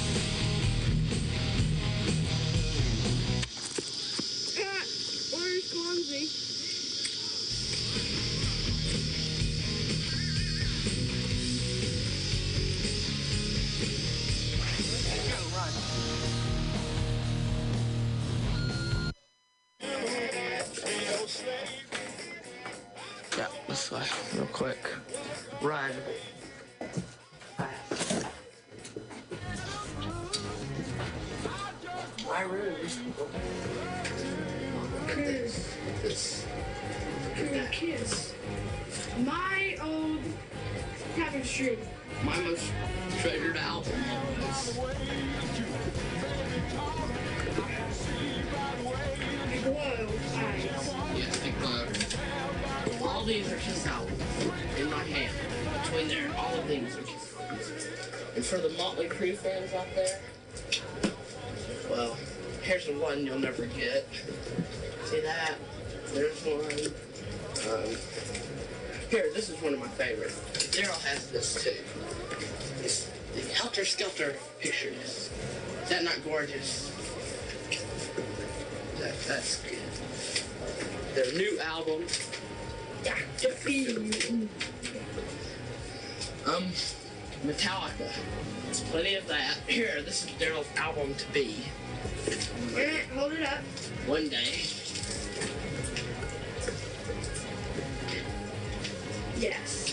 [56.68, 57.88] There, all of these are Kiss albums.
[58.36, 60.20] And for the Motley Crue fans out there,
[61.90, 62.18] well,
[62.62, 64.08] here's the one you'll never get.
[65.06, 65.56] See that?
[66.14, 66.94] There's one.
[67.74, 67.96] Um,
[69.10, 70.42] here, this is one of my favorites.
[70.76, 71.76] Daryl has this too.
[72.84, 75.32] It's the Helter Skelter picture disc.
[75.84, 76.92] Is that not gorgeous?
[79.00, 79.78] That, that's good.
[81.14, 82.06] Their new album.
[83.04, 83.16] Yeah,
[86.48, 86.66] Um,
[87.44, 88.12] Metallica.
[88.66, 89.58] There's plenty of that.
[89.68, 91.66] Here, this is Daryl's album to be.
[93.16, 93.64] Hold it up.
[94.06, 94.62] One day.
[99.40, 99.85] Yes.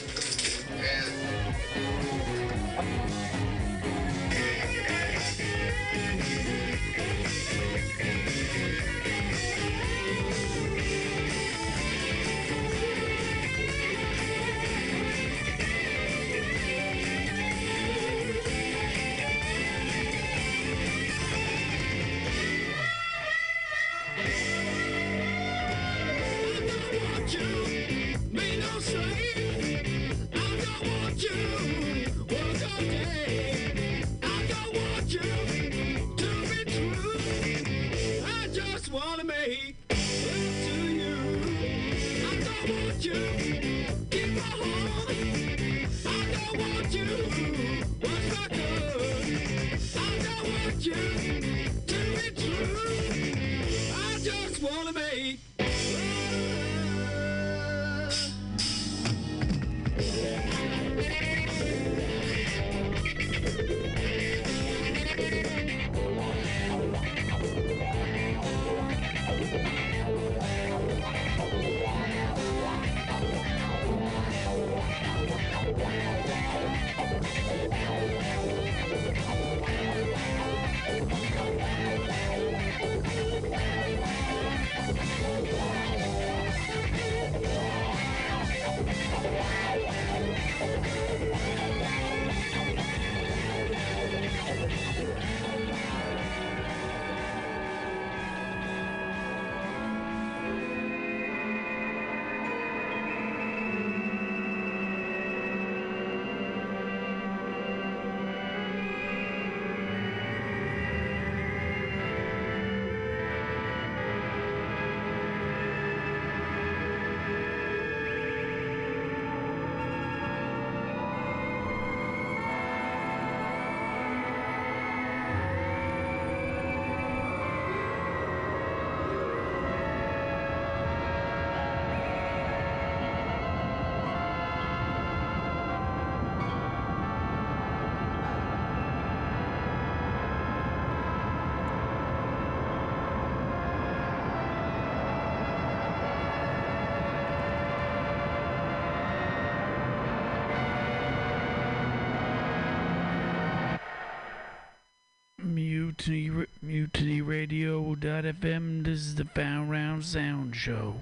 [157.02, 158.84] Mutiny Radio.fm.
[158.84, 160.94] This is the Found Round Sound Show.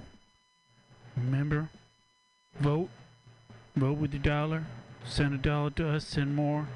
[1.14, 1.68] Remember?
[2.58, 2.88] Vote.
[3.76, 4.64] Vote with your dollar.
[5.04, 6.06] Send a dollar to us.
[6.06, 6.68] Send more.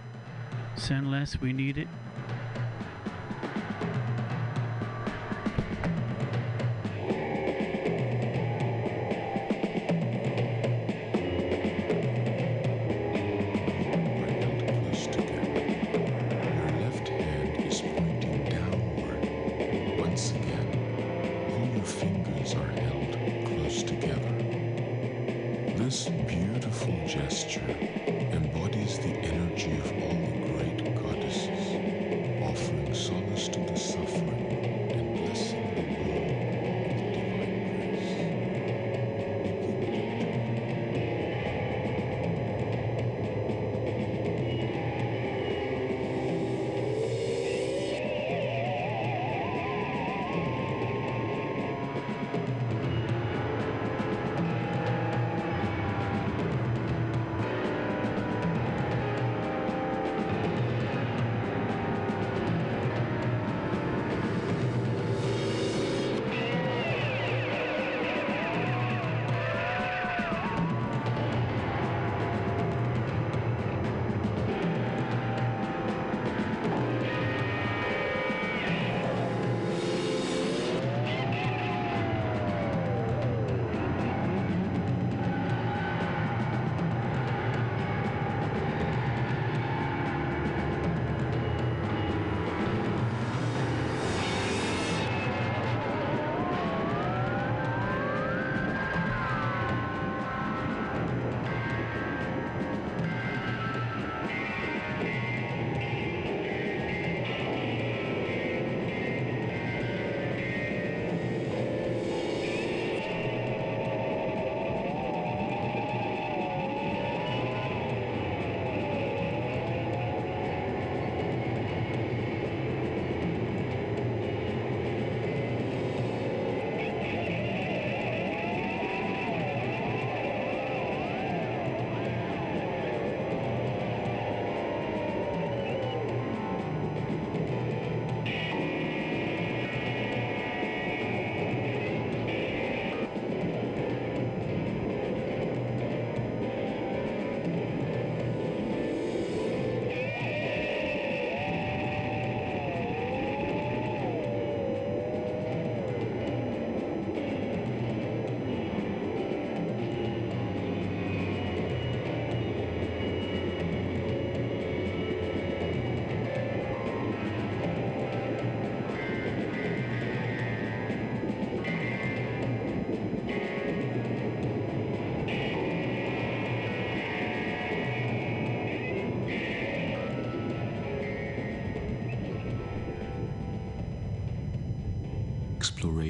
[0.77, 1.41] Send less.
[1.41, 1.89] We need it.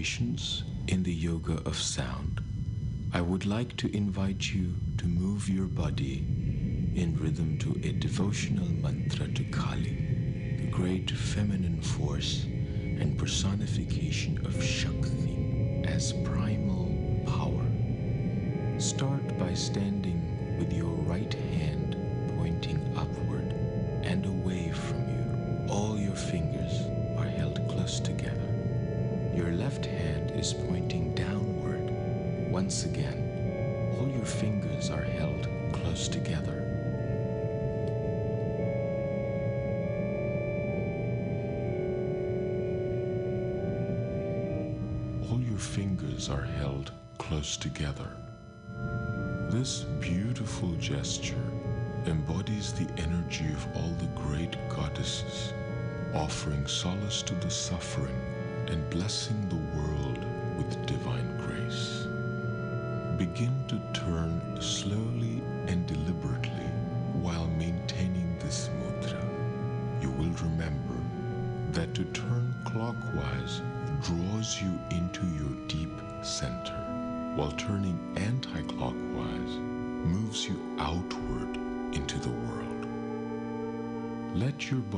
[0.04, 2.42] Explorations in the yoga of sound,
[3.14, 6.18] I would like to invite you to move your body
[6.94, 9.96] in rhythm to a devotional mantra to Kali,
[10.58, 16.92] the great feminine force and personification of Shakti as primal
[17.24, 17.64] power.
[18.78, 20.03] Start by standing
[32.64, 36.64] Once again, all your fingers are held close together.
[45.30, 48.08] All your fingers are held close together.
[49.50, 51.44] This beautiful gesture
[52.06, 55.52] embodies the energy of all the great goddesses,
[56.14, 58.18] offering solace to the suffering
[58.68, 60.24] and blessing the world
[60.56, 61.23] with divine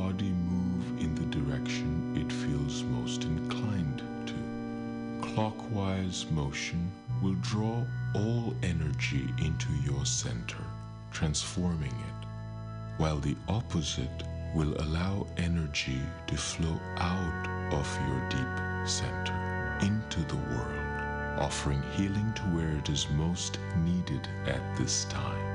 [0.07, 4.35] body move in the direction it feels most inclined to.
[5.35, 7.83] Clockwise motion will draw
[8.15, 10.63] all energy into your center,
[11.11, 12.27] transforming it,
[12.99, 14.23] while the opposite
[14.55, 22.33] will allow energy to flow out of your deep center into the world, offering healing
[22.35, 25.47] to where it is most needed at this time.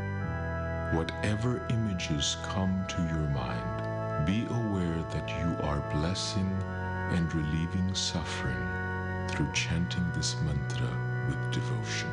[0.94, 3.81] Whatever images come to your mind,
[4.26, 6.50] be aware that you are blessing
[7.12, 8.68] and relieving suffering
[9.28, 10.90] through chanting this mantra
[11.28, 12.10] with devotion.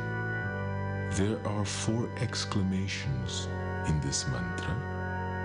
[1.11, 3.47] There are four exclamations
[3.87, 4.75] in this mantra.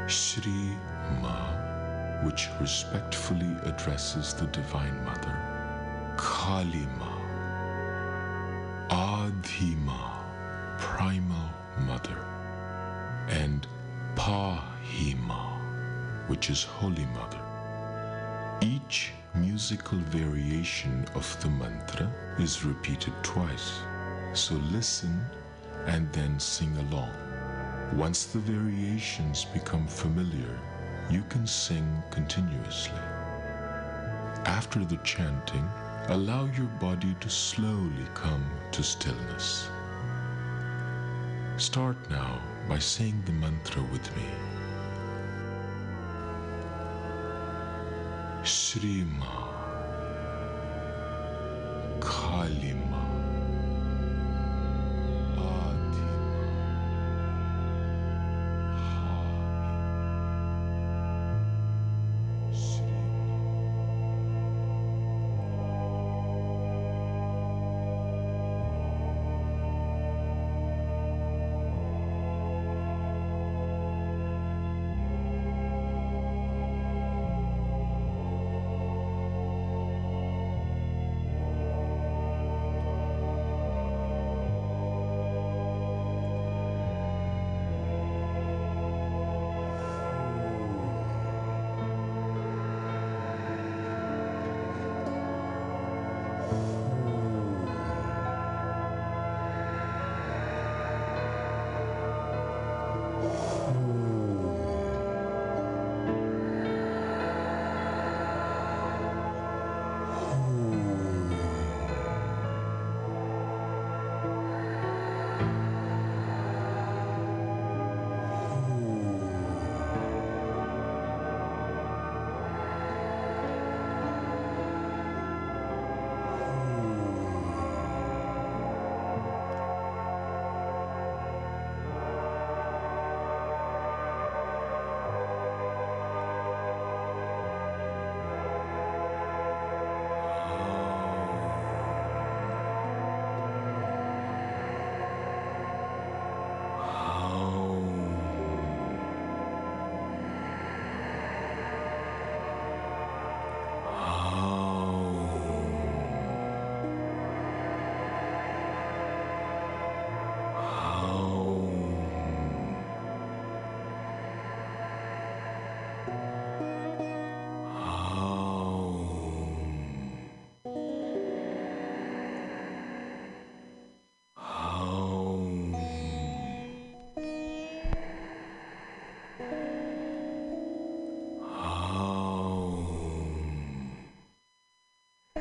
[0.08, 0.76] Shri
[1.22, 5.36] Ma, which respectfully addresses the Divine Mother,
[6.16, 7.16] Kali Ma,
[8.90, 10.18] Adhima,
[10.78, 11.50] Primal
[11.86, 12.24] Mother,
[13.28, 13.66] and
[14.14, 15.43] Pahima,
[16.26, 17.40] which is Holy Mother.
[18.60, 23.80] Each musical variation of the mantra is repeated twice,
[24.32, 25.20] so listen
[25.86, 27.10] and then sing along.
[27.94, 30.58] Once the variations become familiar,
[31.10, 32.98] you can sing continuously.
[34.46, 35.68] After the chanting,
[36.08, 39.68] allow your body to slowly come to stillness.
[41.56, 44.53] Start now by saying the mantra with me.
[48.74, 49.30] Shri Ma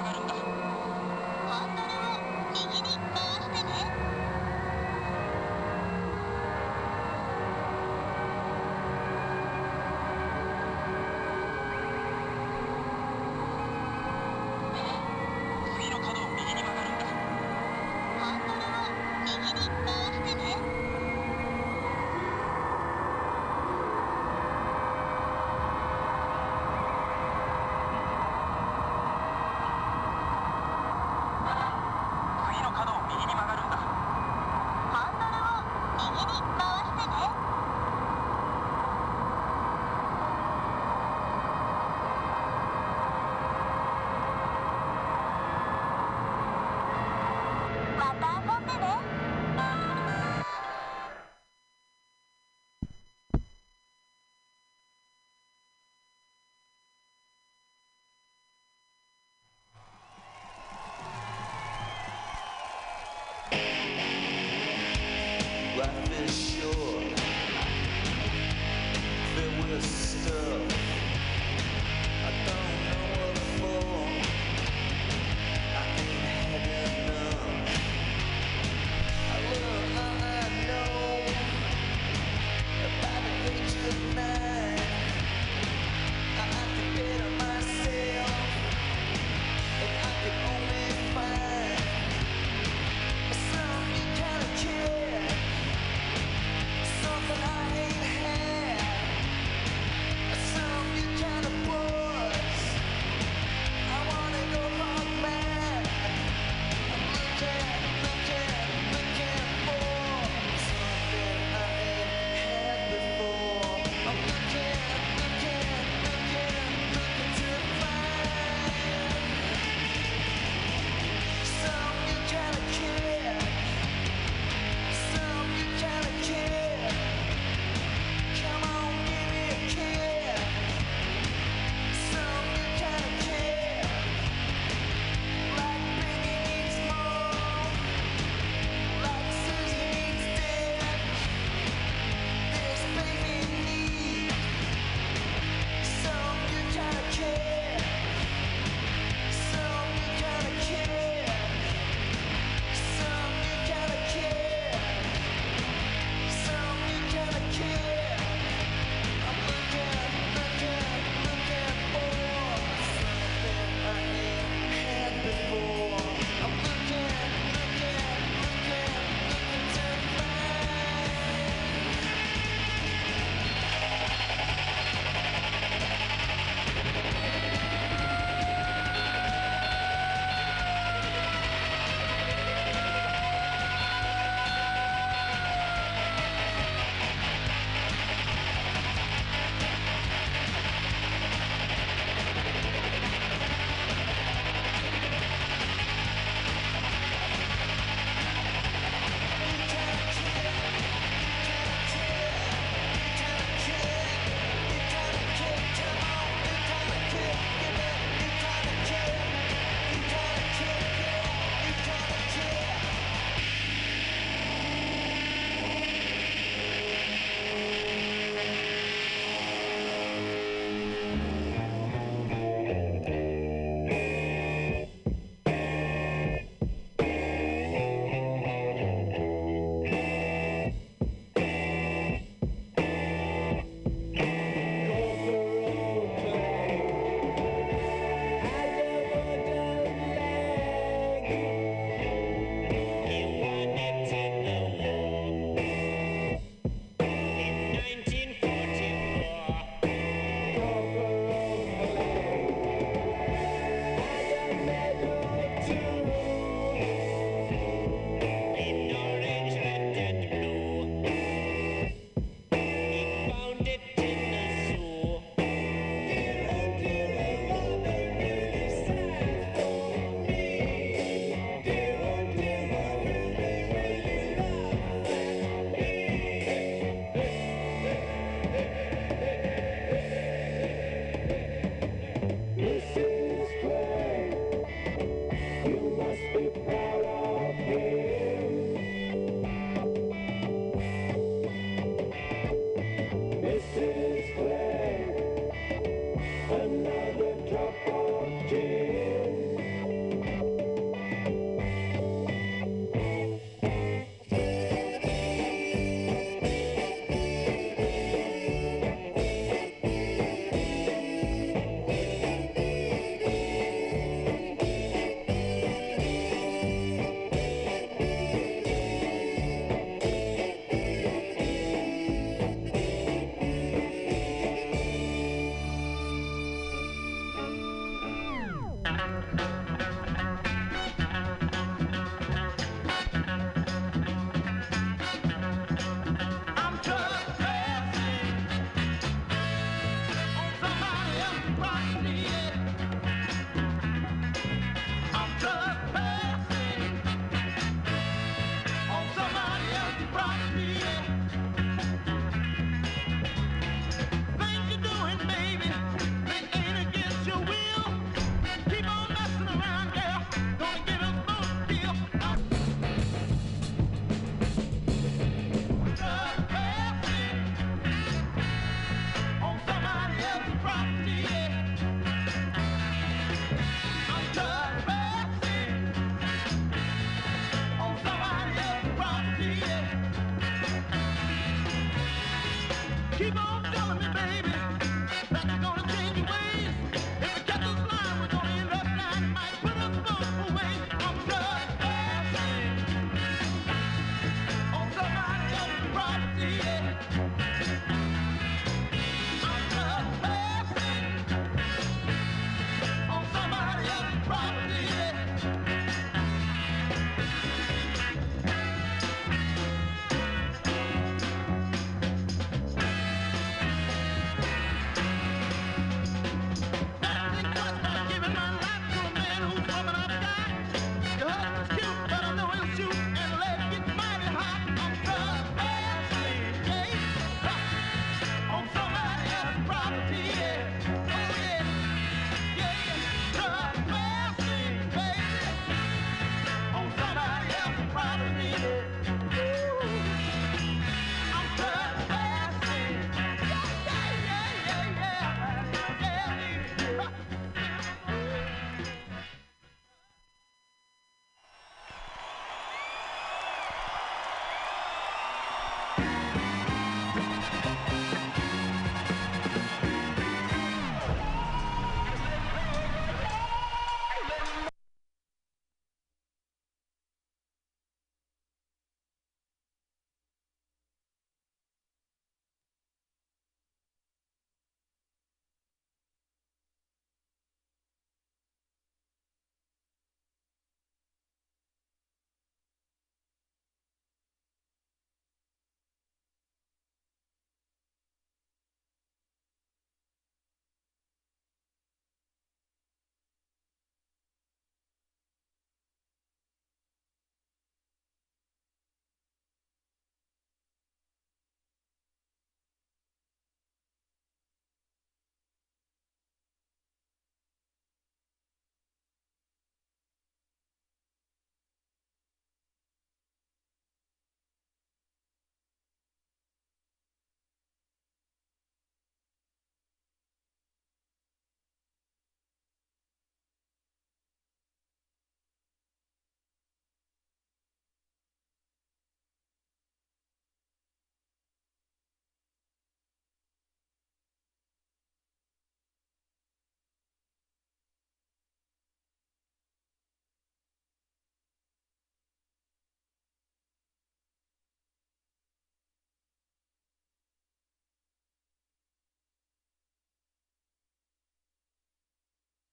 [0.00, 0.37] Thank you.